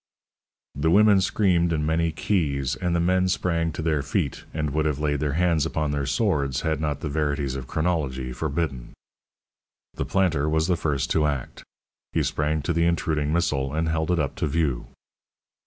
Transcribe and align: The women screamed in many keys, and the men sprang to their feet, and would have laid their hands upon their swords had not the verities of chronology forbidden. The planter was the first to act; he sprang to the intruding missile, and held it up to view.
The 0.73 0.89
women 0.89 1.21
screamed 1.21 1.71
in 1.71 1.85
many 1.85 2.11
keys, 2.11 2.75
and 2.75 2.95
the 2.95 2.99
men 2.99 3.29
sprang 3.29 3.71
to 3.73 3.83
their 3.83 4.01
feet, 4.01 4.45
and 4.51 4.71
would 4.71 4.85
have 4.87 4.97
laid 4.97 5.19
their 5.19 5.33
hands 5.33 5.63
upon 5.63 5.91
their 5.91 6.07
swords 6.07 6.61
had 6.61 6.81
not 6.81 7.01
the 7.01 7.07
verities 7.07 7.55
of 7.55 7.67
chronology 7.67 8.33
forbidden. 8.33 8.93
The 9.93 10.05
planter 10.05 10.49
was 10.49 10.65
the 10.65 10.75
first 10.75 11.11
to 11.11 11.27
act; 11.27 11.63
he 12.13 12.23
sprang 12.23 12.63
to 12.63 12.73
the 12.73 12.87
intruding 12.87 13.31
missile, 13.31 13.75
and 13.75 13.89
held 13.89 14.09
it 14.09 14.17
up 14.17 14.33
to 14.37 14.47
view. 14.47 14.87